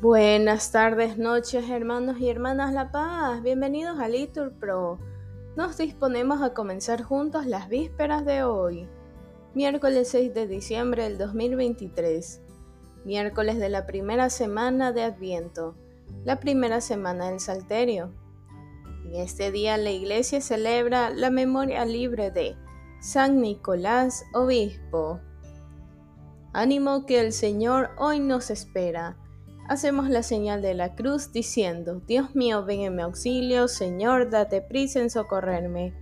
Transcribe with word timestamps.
Buenas 0.00 0.70
tardes, 0.70 1.18
noches, 1.18 1.68
hermanos 1.68 2.20
y 2.20 2.28
hermanas 2.28 2.72
La 2.72 2.92
Paz. 2.92 3.42
Bienvenidos 3.42 3.98
a 3.98 4.06
Litur 4.06 4.52
Pro. 4.52 5.00
Nos 5.56 5.76
disponemos 5.76 6.40
a 6.40 6.54
comenzar 6.54 7.02
juntos 7.02 7.46
las 7.46 7.68
vísperas 7.68 8.24
de 8.24 8.44
hoy, 8.44 8.86
miércoles 9.54 10.08
6 10.10 10.32
de 10.34 10.46
diciembre 10.46 11.02
del 11.02 11.18
2023, 11.18 12.40
miércoles 13.04 13.58
de 13.58 13.70
la 13.70 13.86
primera 13.86 14.30
semana 14.30 14.92
de 14.92 15.02
Adviento, 15.02 15.74
la 16.24 16.38
primera 16.38 16.80
semana 16.80 17.30
del 17.30 17.40
Salterio. 17.40 18.12
En 19.04 19.16
este 19.16 19.50
día 19.50 19.76
la 19.78 19.90
iglesia 19.90 20.40
celebra 20.40 21.10
la 21.10 21.30
memoria 21.30 21.84
libre 21.84 22.30
de 22.30 22.54
San 23.00 23.40
Nicolás, 23.40 24.24
obispo. 24.32 25.18
Ánimo 26.52 27.04
que 27.04 27.18
el 27.18 27.32
Señor 27.32 27.90
hoy 27.98 28.20
nos 28.20 28.50
espera 28.50 29.16
hacemos 29.68 30.08
la 30.08 30.22
señal 30.22 30.62
de 30.62 30.74
la 30.74 30.94
cruz 30.94 31.30
diciendo, 31.32 32.02
Dios 32.06 32.34
mío, 32.34 32.64
ven 32.64 32.80
en 32.80 32.96
mi 32.96 33.02
auxilio, 33.02 33.68
Señor, 33.68 34.30
date 34.30 34.62
prisa 34.62 35.00
en 35.00 35.10
socorrerme. 35.10 35.94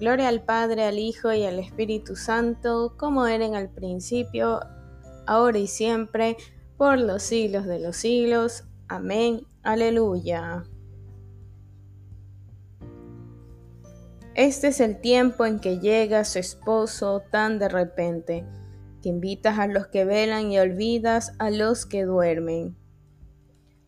Gloria 0.00 0.28
al 0.28 0.42
Padre, 0.42 0.84
al 0.84 0.98
Hijo 0.98 1.32
y 1.32 1.44
al 1.44 1.58
Espíritu 1.58 2.16
Santo, 2.16 2.94
como 2.96 3.26
era 3.26 3.44
en 3.44 3.54
el 3.54 3.68
principio, 3.68 4.60
ahora 5.26 5.58
y 5.58 5.66
siempre, 5.66 6.36
por 6.76 6.98
los 6.98 7.22
siglos 7.22 7.66
de 7.66 7.78
los 7.78 7.96
siglos. 7.96 8.64
Amén. 8.88 9.46
Aleluya. 9.62 10.64
Este 14.34 14.68
es 14.68 14.80
el 14.80 15.00
tiempo 15.00 15.44
en 15.44 15.60
que 15.60 15.78
llega 15.78 16.24
su 16.24 16.38
esposo 16.38 17.22
tan 17.30 17.58
de 17.58 17.68
repente, 17.68 18.46
que 19.02 19.10
invitas 19.10 19.58
a 19.58 19.66
los 19.66 19.88
que 19.88 20.06
velan 20.06 20.50
y 20.50 20.58
olvidas 20.58 21.34
a 21.38 21.50
los 21.50 21.84
que 21.84 22.04
duermen. 22.04 22.81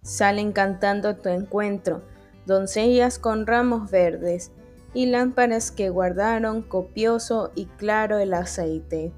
Salen 0.04 0.52
cantando 0.52 1.08
a 1.08 1.14
tu 1.14 1.30
encuentro, 1.30 2.02
doncellas 2.44 3.18
con 3.18 3.46
ramos 3.46 3.90
verdes 3.90 4.52
y 4.92 5.06
lámparas 5.06 5.72
que 5.72 5.88
guardaron 5.88 6.60
copioso 6.60 7.52
y 7.54 7.64
claro 7.66 8.18
el 8.18 8.34
aceite. 8.34 9.12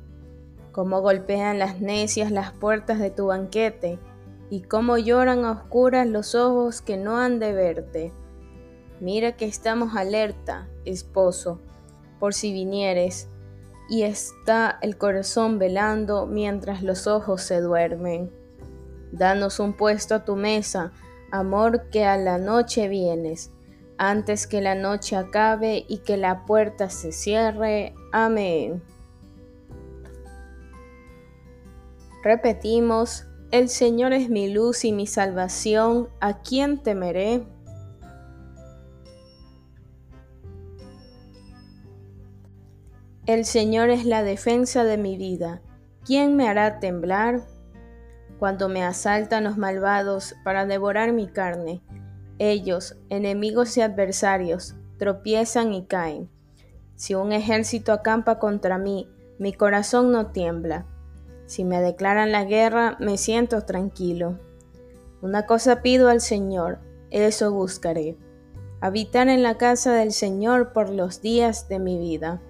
Cómo 0.70 1.00
golpean 1.00 1.58
las 1.58 1.80
necias 1.80 2.30
las 2.30 2.52
puertas 2.52 3.00
de 3.00 3.10
tu 3.10 3.26
banquete, 3.26 3.98
y 4.48 4.62
cómo 4.62 4.96
lloran 4.96 5.44
a 5.44 5.50
oscuras 5.50 6.06
los 6.06 6.36
ojos 6.36 6.82
que 6.82 6.96
no 6.96 7.16
han 7.16 7.40
de 7.40 7.52
verte. 7.52 8.12
Mira 9.00 9.36
que 9.36 9.46
estamos 9.46 9.96
alerta, 9.96 10.68
esposo, 10.84 11.60
por 12.20 12.32
si 12.32 12.52
vinieres, 12.52 13.28
y 13.88 14.02
está 14.02 14.78
el 14.82 14.96
corazón 14.96 15.58
velando 15.58 16.26
mientras 16.26 16.84
los 16.84 17.08
ojos 17.08 17.42
se 17.42 17.60
duermen. 17.60 18.30
Danos 19.12 19.60
un 19.60 19.72
puesto 19.72 20.14
a 20.14 20.24
tu 20.24 20.36
mesa, 20.36 20.92
amor 21.30 21.88
que 21.90 22.04
a 22.04 22.16
la 22.16 22.38
noche 22.38 22.88
vienes, 22.88 23.50
antes 23.98 24.46
que 24.46 24.60
la 24.60 24.74
noche 24.74 25.16
acabe 25.16 25.84
y 25.88 25.98
que 25.98 26.16
la 26.16 26.44
puerta 26.44 26.90
se 26.90 27.12
cierre. 27.12 27.94
Amén. 28.12 28.82
Repetimos, 32.22 33.24
el 33.52 33.68
Señor 33.68 34.12
es 34.12 34.28
mi 34.28 34.52
luz 34.52 34.84
y 34.84 34.92
mi 34.92 35.06
salvación, 35.06 36.08
¿a 36.20 36.42
quién 36.42 36.82
temeré? 36.82 37.46
El 43.26 43.44
Señor 43.44 43.90
es 43.90 44.04
la 44.04 44.22
defensa 44.22 44.84
de 44.84 44.98
mi 44.98 45.16
vida, 45.16 45.60
¿quién 46.04 46.36
me 46.36 46.48
hará 46.48 46.80
temblar? 46.80 47.42
Cuando 48.38 48.68
me 48.68 48.84
asaltan 48.84 49.44
los 49.44 49.56
malvados 49.56 50.34
para 50.44 50.66
devorar 50.66 51.12
mi 51.12 51.26
carne. 51.26 51.82
Ellos, 52.38 52.96
enemigos 53.08 53.76
y 53.76 53.80
adversarios, 53.80 54.76
tropiezan 54.98 55.72
y 55.72 55.86
caen. 55.86 56.28
Si 56.96 57.14
un 57.14 57.32
ejército 57.32 57.92
acampa 57.92 58.38
contra 58.38 58.78
mí, 58.78 59.08
mi 59.38 59.52
corazón 59.52 60.12
no 60.12 60.32
tiembla. 60.32 60.86
Si 61.46 61.64
me 61.64 61.80
declaran 61.80 62.32
la 62.32 62.44
guerra, 62.44 62.96
me 63.00 63.18
siento 63.18 63.62
tranquilo. 63.62 64.38
Una 65.22 65.46
cosa 65.46 65.82
pido 65.82 66.08
al 66.08 66.20
Señor, 66.20 66.80
eso 67.10 67.52
buscaré. 67.52 68.16
Habitar 68.80 69.28
en 69.28 69.42
la 69.42 69.56
casa 69.56 69.94
del 69.94 70.12
Señor 70.12 70.72
por 70.72 70.90
los 70.90 71.22
días 71.22 71.68
de 71.68 71.78
mi 71.78 71.98
vida. 71.98 72.42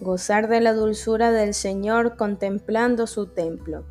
Gozar 0.00 0.48
de 0.48 0.60
la 0.60 0.74
dulzura 0.74 1.30
del 1.30 1.54
Señor 1.54 2.16
contemplando 2.16 3.06
su 3.06 3.26
templo 3.26 3.84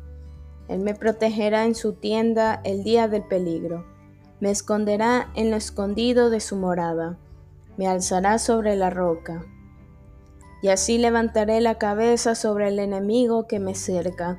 él 0.68 0.80
me 0.80 0.94
protegerá 0.94 1.64
en 1.64 1.74
su 1.74 1.94
tienda 1.94 2.60
el 2.64 2.84
día 2.84 3.08
del 3.08 3.22
peligro. 3.22 3.86
Me 4.40 4.50
esconderá 4.50 5.30
en 5.34 5.50
lo 5.50 5.56
escondido 5.56 6.30
de 6.30 6.40
su 6.40 6.56
morada. 6.56 7.18
Me 7.76 7.88
alzará 7.88 8.38
sobre 8.38 8.76
la 8.76 8.90
roca. 8.90 9.44
Y 10.62 10.68
así 10.68 10.98
levantaré 10.98 11.60
la 11.60 11.78
cabeza 11.78 12.34
sobre 12.34 12.68
el 12.68 12.78
enemigo 12.78 13.46
que 13.46 13.60
me 13.60 13.74
cerca. 13.74 14.38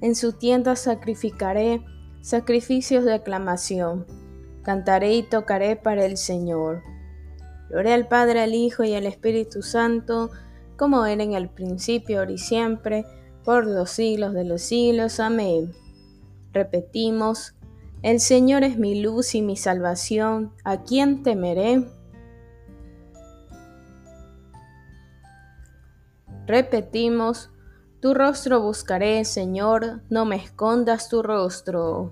En 0.00 0.14
su 0.14 0.32
tienda 0.32 0.76
sacrificaré 0.76 1.82
sacrificios 2.20 3.04
de 3.04 3.14
aclamación. 3.14 4.06
Cantaré 4.62 5.14
y 5.14 5.22
tocaré 5.22 5.76
para 5.76 6.04
el 6.04 6.16
Señor. 6.16 6.82
Gloria 7.70 7.94
al 7.94 8.06
Padre, 8.06 8.40
al 8.40 8.54
Hijo 8.54 8.84
y 8.84 8.94
al 8.94 9.06
Espíritu 9.06 9.62
Santo, 9.62 10.30
como 10.76 11.04
era 11.06 11.22
en 11.22 11.32
el 11.32 11.48
principio, 11.48 12.20
ahora 12.20 12.32
y 12.32 12.38
siempre, 12.38 13.04
por 13.46 13.64
los 13.64 13.90
siglos 13.90 14.34
de 14.34 14.44
los 14.44 14.60
siglos. 14.60 15.20
Amén. 15.20 15.72
Repetimos, 16.52 17.54
el 18.02 18.18
Señor 18.18 18.64
es 18.64 18.76
mi 18.76 19.00
luz 19.00 19.36
y 19.36 19.40
mi 19.40 19.56
salvación, 19.56 20.52
¿a 20.64 20.82
quién 20.82 21.22
temeré? 21.22 21.86
Repetimos, 26.46 27.50
tu 28.00 28.14
rostro 28.14 28.60
buscaré, 28.60 29.24
Señor, 29.24 30.02
no 30.10 30.24
me 30.24 30.36
escondas 30.36 31.08
tu 31.08 31.22
rostro. 31.22 32.10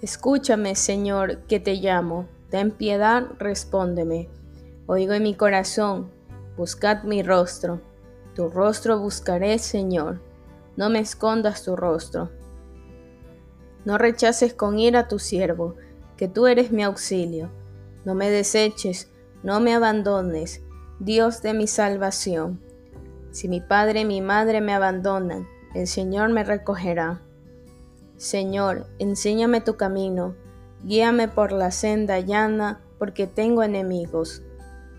Escúchame, 0.00 0.74
Señor, 0.74 1.42
que 1.46 1.60
te 1.60 1.74
llamo. 1.74 2.26
Ten 2.50 2.72
piedad, 2.72 3.28
respóndeme. 3.38 4.28
Oigo 4.86 5.12
en 5.12 5.22
mi 5.22 5.34
corazón 5.36 6.21
Buscad 6.56 7.04
mi 7.04 7.22
rostro, 7.22 7.80
tu 8.34 8.48
rostro 8.48 8.98
buscaré, 8.98 9.58
Señor, 9.58 10.20
no 10.76 10.88
me 10.88 11.00
escondas 11.00 11.64
tu 11.64 11.76
rostro. 11.76 12.30
No 13.84 13.98
rechaces 13.98 14.54
con 14.54 14.78
ira 14.78 15.00
a 15.00 15.08
tu 15.08 15.18
siervo, 15.18 15.76
que 16.16 16.28
tú 16.28 16.46
eres 16.46 16.70
mi 16.70 16.82
auxilio. 16.82 17.50
No 18.04 18.14
me 18.14 18.30
deseches, 18.30 19.10
no 19.42 19.60
me 19.60 19.74
abandones, 19.74 20.62
Dios 20.98 21.42
de 21.42 21.52
mi 21.52 21.66
salvación. 21.66 22.60
Si 23.32 23.48
mi 23.48 23.60
padre 23.60 24.00
y 24.00 24.04
mi 24.04 24.20
madre 24.20 24.60
me 24.60 24.74
abandonan, 24.74 25.48
el 25.74 25.86
Señor 25.86 26.30
me 26.30 26.44
recogerá. 26.44 27.22
Señor, 28.16 28.86
enséñame 28.98 29.60
tu 29.60 29.76
camino, 29.76 30.36
guíame 30.84 31.28
por 31.28 31.52
la 31.52 31.70
senda 31.70 32.20
llana, 32.20 32.80
porque 32.98 33.26
tengo 33.26 33.62
enemigos. 33.62 34.42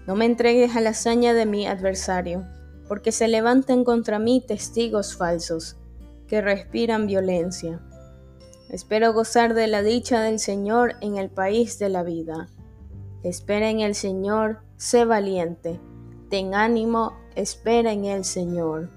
No 0.05 0.15
me 0.15 0.25
entregues 0.25 0.75
a 0.75 0.81
la 0.81 0.89
hazaña 0.89 1.33
de 1.33 1.45
mi 1.45 1.65
adversario, 1.65 2.45
porque 2.87 3.11
se 3.11 3.27
levantan 3.27 3.83
contra 3.83 4.19
mí 4.19 4.43
testigos 4.45 5.15
falsos, 5.15 5.77
que 6.27 6.41
respiran 6.41 7.07
violencia. 7.07 7.81
Espero 8.69 9.13
gozar 9.13 9.53
de 9.53 9.67
la 9.67 9.81
dicha 9.81 10.21
del 10.21 10.39
Señor 10.39 10.95
en 11.01 11.17
el 11.17 11.29
país 11.29 11.79
de 11.79 11.89
la 11.89 12.03
vida. 12.03 12.49
Espera 13.23 13.69
en 13.69 13.79
el 13.79 13.95
Señor, 13.95 14.59
sé 14.77 15.05
valiente. 15.05 15.79
Ten 16.29 16.55
ánimo, 16.55 17.13
espera 17.35 17.93
en 17.93 18.05
el 18.05 18.25
Señor. 18.25 18.89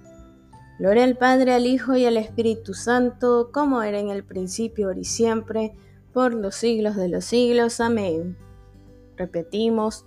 Gloria 0.79 1.05
al 1.05 1.17
Padre, 1.17 1.53
al 1.53 1.67
Hijo 1.67 1.97
y 1.97 2.05
al 2.05 2.17
Espíritu 2.17 2.75
Santo, 2.75 3.51
como 3.53 3.83
era 3.83 3.99
en 3.99 4.11
el 4.11 4.25
principio, 4.25 4.89
ahora 4.89 5.01
y 5.01 5.05
siempre, 5.05 5.75
por 6.13 6.35
los 6.35 6.55
siglos 6.57 6.97
de 6.97 7.09
los 7.09 7.25
siglos. 7.25 7.81
Amén. 7.81 8.37
Repetimos, 9.17 10.07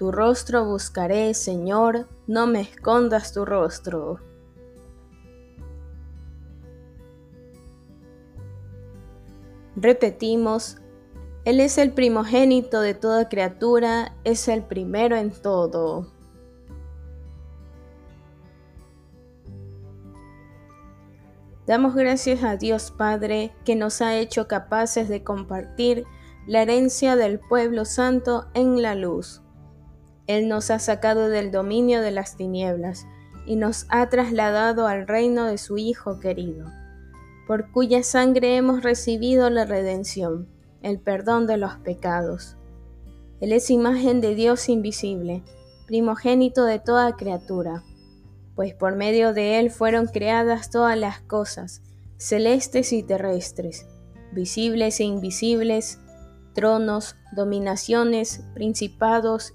tu 0.00 0.10
rostro 0.10 0.64
buscaré, 0.64 1.34
Señor, 1.34 2.08
no 2.26 2.46
me 2.46 2.62
escondas 2.62 3.34
tu 3.34 3.44
rostro. 3.44 4.18
Repetimos, 9.76 10.78
Él 11.44 11.60
es 11.60 11.76
el 11.76 11.92
primogénito 11.92 12.80
de 12.80 12.94
toda 12.94 13.28
criatura, 13.28 14.16
es 14.24 14.48
el 14.48 14.62
primero 14.62 15.16
en 15.16 15.32
todo. 15.32 16.06
Damos 21.66 21.94
gracias 21.94 22.42
a 22.42 22.56
Dios 22.56 22.90
Padre 22.90 23.52
que 23.66 23.76
nos 23.76 24.00
ha 24.00 24.16
hecho 24.16 24.48
capaces 24.48 25.10
de 25.10 25.22
compartir 25.22 26.06
la 26.46 26.62
herencia 26.62 27.16
del 27.16 27.38
pueblo 27.38 27.84
santo 27.84 28.46
en 28.54 28.80
la 28.80 28.94
luz. 28.94 29.42
Él 30.36 30.48
nos 30.48 30.70
ha 30.70 30.78
sacado 30.78 31.28
del 31.28 31.50
dominio 31.50 32.02
de 32.02 32.12
las 32.12 32.36
tinieblas 32.36 33.06
y 33.46 33.56
nos 33.56 33.86
ha 33.88 34.08
trasladado 34.08 34.86
al 34.86 35.08
reino 35.08 35.46
de 35.46 35.58
su 35.58 35.76
Hijo 35.76 36.20
querido. 36.20 36.66
por 37.46 37.72
cuya 37.72 38.04
sangre 38.04 38.56
hemos 38.56 38.84
recibido 38.84 39.50
la 39.50 39.64
redención, 39.64 40.46
el 40.82 41.00
perdón 41.00 41.48
de 41.48 41.56
los 41.56 41.78
pecados. 41.78 42.56
Él 43.40 43.52
es 43.52 43.70
imagen 43.70 44.20
de 44.20 44.36
Dios 44.36 44.68
invisible, 44.68 45.42
primogénito 45.88 46.64
de 46.64 46.78
toda 46.78 47.16
criatura, 47.16 47.82
pues 48.54 48.72
por 48.74 48.94
medio 48.94 49.32
de 49.32 49.58
Él 49.58 49.70
fueron 49.72 50.06
creadas 50.06 50.70
todas 50.70 50.96
las 50.96 51.22
cosas, 51.22 51.82
celestes 52.18 52.92
y 52.92 53.02
terrestres, 53.02 53.88
visibles 54.32 55.00
e 55.00 55.04
invisibles, 55.04 55.98
tronos, 56.54 57.16
dominaciones, 57.34 58.44
principados, 58.54 59.54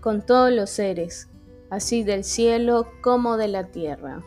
con 0.00 0.24
todos 0.24 0.52
los 0.52 0.70
seres, 0.70 1.28
así 1.70 2.02
del 2.02 2.24
cielo 2.24 2.90
como 3.02 3.36
de 3.36 3.48
la 3.48 3.64
tierra. 3.64 4.22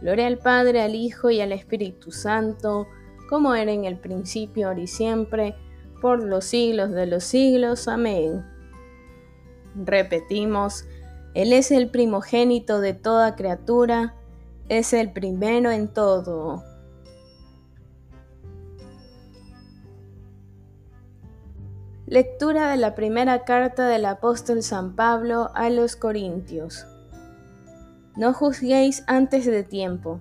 Gloria 0.00 0.26
al 0.26 0.38
Padre, 0.38 0.80
al 0.80 0.94
Hijo 0.94 1.30
y 1.30 1.40
al 1.40 1.52
Espíritu 1.52 2.10
Santo, 2.10 2.86
como 3.28 3.54
era 3.54 3.70
en 3.70 3.84
el 3.84 3.98
principio, 3.98 4.68
ahora 4.68 4.80
y 4.80 4.86
siempre, 4.86 5.54
por 6.00 6.22
los 6.22 6.46
siglos 6.46 6.90
de 6.90 7.06
los 7.06 7.24
siglos. 7.24 7.86
Amén. 7.86 8.44
Repetimos, 9.74 10.84
Él 11.34 11.52
es 11.52 11.70
el 11.70 11.90
primogénito 11.90 12.80
de 12.80 12.94
toda 12.94 13.36
criatura, 13.36 14.14
es 14.68 14.92
el 14.92 15.12
primero 15.12 15.70
en 15.70 15.92
todo. 15.92 16.64
Lectura 22.10 22.68
de 22.68 22.76
la 22.76 22.96
primera 22.96 23.44
carta 23.44 23.86
del 23.86 24.04
apóstol 24.04 24.64
San 24.64 24.96
Pablo 24.96 25.52
a 25.54 25.70
los 25.70 25.94
Corintios. 25.94 26.84
No 28.16 28.32
juzguéis 28.32 29.04
antes 29.06 29.46
de 29.46 29.62
tiempo, 29.62 30.20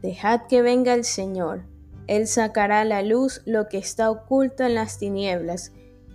dejad 0.00 0.46
que 0.48 0.62
venga 0.62 0.94
el 0.94 1.04
Señor. 1.04 1.66
Él 2.06 2.26
sacará 2.26 2.80
a 2.80 2.84
la 2.86 3.02
luz 3.02 3.42
lo 3.44 3.68
que 3.68 3.76
está 3.76 4.10
oculto 4.10 4.64
en 4.64 4.74
las 4.74 4.98
tinieblas 4.98 5.74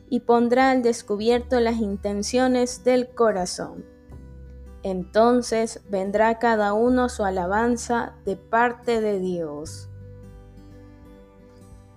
y 0.10 0.22
pondrá 0.22 0.72
al 0.72 0.82
descubierto 0.82 1.60
las 1.60 1.78
intenciones 1.78 2.84
del 2.84 3.14
corazón. 3.14 3.86
Entonces 4.82 5.82
vendrá 5.88 6.40
cada 6.40 6.74
uno 6.74 7.10
su 7.10 7.24
alabanza 7.24 8.16
de 8.26 8.38
parte 8.38 9.02
de 9.02 9.20
Dios. 9.20 9.91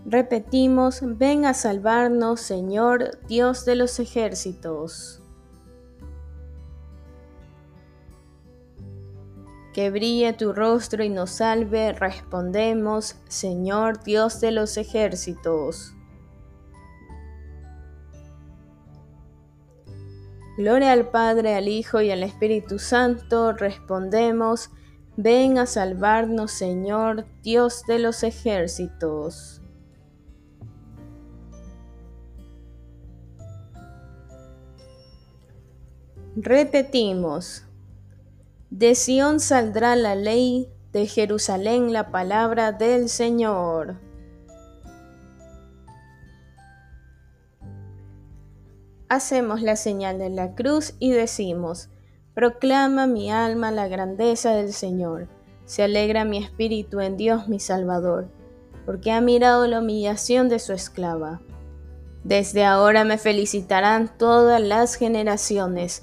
Repetimos, 0.06 1.00
ven 1.02 1.46
a 1.46 1.54
salvarnos, 1.54 2.40
Señor, 2.40 3.18
Dios 3.26 3.64
de 3.64 3.74
los 3.74 3.98
ejércitos. 3.98 5.22
Que 9.72 9.90
brille 9.90 10.34
tu 10.34 10.52
rostro 10.52 11.02
y 11.02 11.08
nos 11.08 11.30
salve, 11.30 11.94
respondemos, 11.94 13.16
Señor 13.28 14.04
Dios 14.04 14.40
de 14.40 14.52
los 14.52 14.76
ejércitos. 14.76 15.94
Gloria 20.58 20.92
al 20.92 21.08
Padre, 21.08 21.54
al 21.54 21.66
Hijo 21.66 22.02
y 22.02 22.10
al 22.10 22.22
Espíritu 22.22 22.78
Santo, 22.78 23.52
respondemos, 23.54 24.70
ven 25.16 25.58
a 25.58 25.66
salvarnos, 25.66 26.52
Señor 26.52 27.24
Dios 27.42 27.84
de 27.88 27.98
los 27.98 28.22
ejércitos. 28.22 29.63
Repetimos, 36.36 37.62
de 38.68 38.96
Sión 38.96 39.38
saldrá 39.38 39.94
la 39.94 40.16
ley, 40.16 40.68
de 40.92 41.06
Jerusalén 41.06 41.92
la 41.92 42.10
palabra 42.10 42.72
del 42.72 43.08
Señor. 43.08 44.00
Hacemos 49.08 49.62
la 49.62 49.76
señal 49.76 50.18
de 50.18 50.30
la 50.30 50.56
cruz 50.56 50.94
y 50.98 51.12
decimos, 51.12 51.88
Proclama 52.34 53.06
mi 53.06 53.30
alma 53.30 53.70
la 53.70 53.86
grandeza 53.86 54.56
del 54.56 54.72
Señor, 54.72 55.28
se 55.66 55.84
alegra 55.84 56.24
mi 56.24 56.38
espíritu 56.38 56.98
en 56.98 57.16
Dios 57.16 57.46
mi 57.46 57.60
Salvador, 57.60 58.28
porque 58.86 59.12
ha 59.12 59.20
mirado 59.20 59.68
la 59.68 59.78
humillación 59.78 60.48
de 60.48 60.58
su 60.58 60.72
esclava. 60.72 61.42
Desde 62.24 62.64
ahora 62.64 63.04
me 63.04 63.18
felicitarán 63.18 64.10
todas 64.18 64.60
las 64.60 64.96
generaciones, 64.96 66.02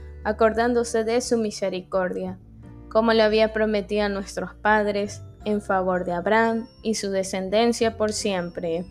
acordándose 0.23 1.03
de 1.03 1.21
su 1.21 1.37
misericordia, 1.37 2.37
como 2.89 3.13
le 3.13 3.23
había 3.23 3.53
prometido 3.53 4.05
a 4.05 4.09
nuestros 4.09 4.53
padres, 4.55 5.21
en 5.45 5.61
favor 5.61 6.05
de 6.05 6.13
Abraham 6.13 6.67
y 6.83 6.95
su 6.95 7.09
descendencia 7.09 7.97
por 7.97 8.13
siempre. 8.13 8.85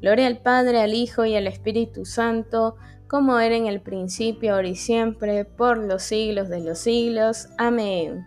Gloria 0.00 0.26
al 0.26 0.38
Padre, 0.38 0.80
al 0.80 0.94
Hijo 0.94 1.24
y 1.24 1.36
al 1.36 1.46
Espíritu 1.46 2.04
Santo, 2.04 2.76
como 3.08 3.38
era 3.38 3.56
en 3.56 3.66
el 3.66 3.80
principio, 3.80 4.54
ahora 4.54 4.68
y 4.68 4.76
siempre, 4.76 5.44
por 5.44 5.78
los 5.78 6.02
siglos 6.02 6.48
de 6.48 6.60
los 6.60 6.78
siglos. 6.78 7.48
Amén. 7.56 8.26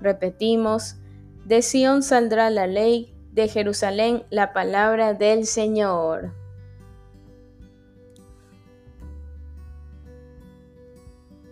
Repetimos, 0.00 0.96
de 1.44 1.62
Sión 1.62 2.02
saldrá 2.02 2.50
la 2.50 2.66
ley, 2.66 3.14
de 3.32 3.48
Jerusalén 3.48 4.24
la 4.30 4.52
palabra 4.52 5.14
del 5.14 5.46
Señor. 5.46 6.39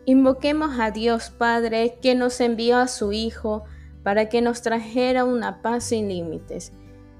Invoquemos 0.08 0.80
a 0.80 0.90
Dios 0.90 1.28
Padre 1.28 1.98
que 2.00 2.14
nos 2.14 2.40
envió 2.40 2.78
a 2.78 2.88
su 2.88 3.12
Hijo 3.12 3.64
para 4.02 4.30
que 4.30 4.40
nos 4.40 4.62
trajera 4.62 5.26
una 5.26 5.60
paz 5.60 5.84
sin 5.84 6.08
límites, 6.08 6.72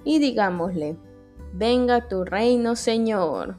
y 0.04 0.20
digámosle, 0.20 0.96
venga 1.52 2.08
tu 2.08 2.24
reino 2.24 2.76
Señor. 2.76 3.58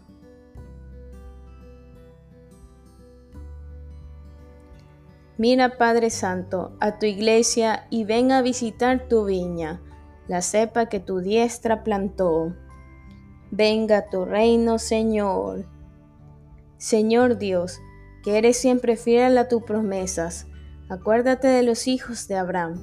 Mira 5.38 5.78
Padre 5.78 6.10
Santo 6.10 6.72
a 6.80 6.98
tu 6.98 7.06
iglesia 7.06 7.86
y 7.92 8.06
ven 8.06 8.32
a 8.32 8.42
visitar 8.42 9.08
tu 9.10 9.26
viña, 9.26 9.80
la 10.28 10.42
cepa 10.42 10.88
que 10.88 11.00
tu 11.00 11.20
diestra 11.20 11.84
plantó. 11.84 12.56
Venga 13.52 14.10
tu 14.10 14.26
reino 14.26 14.80
Señor. 14.80 15.66
Señor 16.80 17.38
Dios, 17.38 17.80
que 18.24 18.38
eres 18.38 18.58
siempre 18.58 18.98
fiel 18.98 19.38
a 19.38 19.48
tus 19.48 19.64
promesas. 19.64 20.48
Acuérdate 20.90 21.48
de 21.48 21.64
los 21.64 21.88
hijos 21.88 22.28
de 22.28 22.36
Abraham 22.36 22.80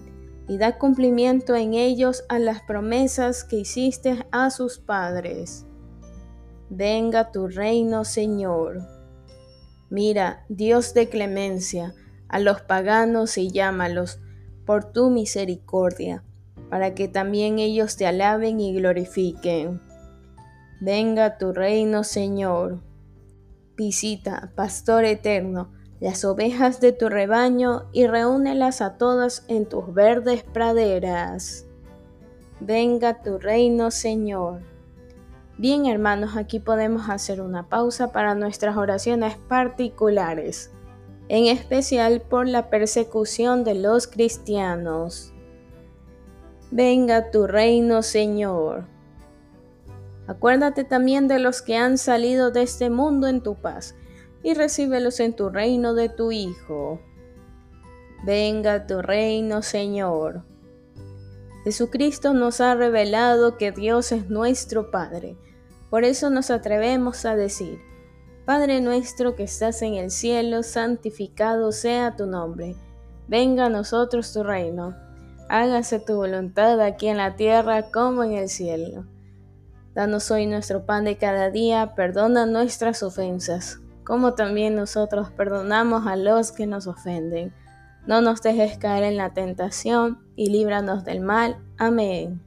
y 0.49 0.59
da 0.59 0.79
cumplimiento 0.79 1.57
en 1.57 1.75
ellos 1.75 2.25
a 2.29 2.39
las 2.39 2.63
promesas 2.63 3.45
que 3.45 3.57
hiciste 3.57 4.25
a 4.31 4.51
sus 4.51 4.79
padres. 4.79 5.67
Venga 6.71 7.33
tu 7.33 7.49
reino, 7.49 8.05
Señor. 8.05 8.83
Mira, 9.91 10.45
Dios 10.49 10.95
de 10.95 11.09
clemencia, 11.09 11.95
a 12.29 12.41
los 12.41 12.61
paganos 12.61 13.39
y 13.39 13.51
llámalos 13.51 14.21
por 14.65 14.93
tu 14.93 15.11
misericordia, 15.11 16.25
para 16.71 16.95
que 16.95 17.07
también 17.07 17.61
ellos 17.61 17.97
te 17.97 18.07
alaben 18.07 18.61
y 18.61 18.75
glorifiquen. 18.75 19.81
Venga 20.81 21.39
tu 21.39 21.53
reino, 21.53 22.03
Señor. 22.03 22.81
Visita, 23.77 24.53
Pastor 24.55 25.05
eterno, 25.05 25.71
las 26.01 26.25
ovejas 26.25 26.81
de 26.81 26.93
tu 26.93 27.11
rebaño 27.11 27.85
y 27.93 28.07
reúnelas 28.07 28.81
a 28.81 28.97
todas 28.97 29.45
en 29.49 29.67
tus 29.67 29.93
verdes 29.93 30.45
praderas. 30.45 31.67
Venga 32.61 33.23
tu 33.23 33.39
reino, 33.39 33.91
Señor. 33.91 34.63
Bien 35.59 35.85
hermanos, 35.85 36.37
aquí 36.37 36.59
podemos 36.59 37.11
hacer 37.11 37.43
una 37.43 37.69
pausa 37.69 38.13
para 38.13 38.35
nuestras 38.35 38.79
oraciones 38.79 39.37
particulares, 39.37 40.71
en 41.29 41.47
especial 41.47 42.23
por 42.23 42.49
la 42.49 42.71
persecución 42.71 43.63
de 43.63 43.75
los 43.75 44.07
cristianos. 44.07 45.35
Venga 46.71 47.31
tu 47.31 47.47
reino, 47.47 48.03
Señor. 48.03 48.96
Acuérdate 50.27 50.85
también 50.85 51.29
de 51.29 51.39
los 51.39 51.63
que 51.63 51.77
han 51.77 51.99
salido 51.99 52.51
de 52.51 52.63
este 52.63 52.91
mundo 52.91 53.29
en 53.29 53.43
tu 53.43 53.55
paz, 53.55 53.95
y 54.43 54.55
recíbelos 54.55 55.21
en 55.21 55.35
tu 55.35 55.49
reino 55.49 55.95
de 55.95 56.09
tu 56.09 56.33
Hijo. 56.33 57.01
Venga 58.25 58.87
tu 58.87 59.03
reino, 59.03 59.63
Señor. 59.63 60.45
Jesucristo 61.65 62.33
nos 62.33 62.61
ha 62.61 62.75
revelado 62.75 63.57
que 63.57 63.73
Dios 63.73 64.13
es 64.13 64.31
nuestro 64.31 64.91
Padre. 64.91 65.37
Por 65.91 66.05
eso 66.05 66.31
nos 66.31 66.51
atrevemos 66.51 67.25
a 67.25 67.35
decir, 67.35 67.81
Padre 68.45 68.81
nuestro 68.81 69.35
que 69.35 69.43
estás 69.43 69.83
en 69.83 69.95
el 69.95 70.13
cielo, 70.13 70.63
santificado 70.63 71.73
sea 71.73 72.15
tu 72.15 72.27
nombre. 72.27 72.77
Venga 73.27 73.67
a 73.67 73.71
nosotros 73.71 74.33
tu 74.33 74.45
reino. 74.45 74.95
Hágase 75.49 75.99
tu 75.99 76.15
voluntad 76.15 76.81
aquí 76.81 77.09
en 77.09 77.17
la 77.17 77.35
tierra 77.35 77.91
como 77.91 78.23
en 78.23 78.33
el 78.33 78.49
cielo. 78.49 79.05
Danos 79.97 80.31
hoy 80.31 80.47
nuestro 80.47 80.87
pan 80.87 81.05
de 81.05 81.17
cada 81.17 81.51
día, 81.51 81.97
perdona 81.97 82.47
nuestras 82.47 83.03
ofensas, 83.03 83.81
como 84.05 84.35
también 84.35 84.77
nosotros 84.77 85.33
perdonamos 85.33 86.07
a 86.07 86.15
los 86.15 86.53
que 86.53 86.69
nos 86.69 86.87
ofenden 86.87 87.53
no 88.07 88.21
nos 88.21 88.41
dejes 88.41 88.79
caer 88.79 89.03
en 89.03 89.17
la 89.17 89.35
tentación 89.35 90.21
y 90.37 90.51
líbranos 90.51 91.05
del 91.05 91.21
mal. 91.21 91.59
Amén. 91.77 92.41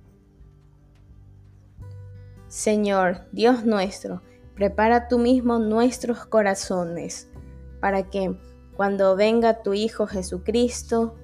Señor, 2.48 3.28
Dios 3.34 3.66
nuestro, 3.66 4.22
prepara 4.56 5.10
tú 5.10 5.20
mismo 5.20 5.60
nuestros 5.60 6.26
corazones, 6.26 7.30
para 7.82 8.10
que, 8.10 8.40
cuando 8.76 9.18
venga 9.18 9.62
tu 9.62 9.74
Hijo 9.74 10.08
Jesucristo, 10.08 11.16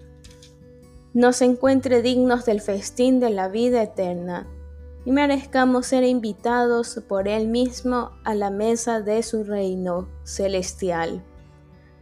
nos 1.13 1.41
encuentre 1.41 2.01
dignos 2.01 2.45
del 2.45 2.59
festín 2.59 3.21
de 3.21 3.29
la 3.29 3.47
vida 3.47 3.81
eterna 3.81 4.47
y 5.05 5.11
merezcamos 5.11 5.87
ser 5.87 6.03
invitados 6.03 6.99
por 7.07 7.27
Él 7.27 7.47
mismo 7.47 8.11
a 8.23 8.33
la 8.35 8.49
mesa 8.49 9.01
de 9.01 9.21
su 9.23 9.43
reino 9.43 10.09
celestial 10.23 11.23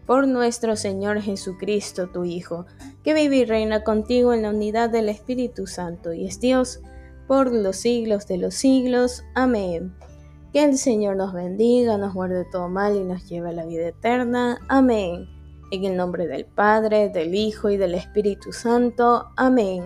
por 0.06 0.28
nuestro 0.28 0.76
Señor 0.76 1.22
Jesucristo, 1.22 2.08
tu 2.08 2.26
Hijo, 2.26 2.66
que 3.04 3.14
vive 3.14 3.38
y 3.38 3.46
reina 3.46 3.84
contigo 3.84 4.34
en 4.34 4.44
la 4.44 4.50
unidad 4.50 4.90
del 4.90 5.10
Espíritu 5.10 5.68
Santo 5.68 6.14
y 6.14 6.26
es 6.28 6.40
Dios 6.40 6.82
por 7.28 7.52
los 7.52 7.78
siglos 7.78 8.28
de 8.28 8.38
los 8.38 8.54
siglos. 8.56 9.24
Amén. 9.34 9.94
Que 10.52 10.64
el 10.64 10.78
Señor 10.78 11.16
nos 11.16 11.34
bendiga, 11.34 11.98
nos 11.98 12.14
guarde 12.14 12.46
todo 12.52 12.70
mal 12.70 12.96
y 12.96 13.04
nos 13.04 13.28
lleve 13.28 13.50
a 13.50 13.54
la 13.54 13.66
vida 13.66 13.88
eterna. 13.88 14.60
Amén. 14.68 15.28
En 15.72 15.86
el 15.86 15.96
nombre 15.96 16.28
del 16.28 16.46
Padre, 16.46 17.10
del 17.10 17.34
Hijo 17.34 17.70
y 17.70 17.78
del 17.78 17.96
Espíritu 17.96 18.52
Santo. 18.52 19.30
Amén. 19.36 19.86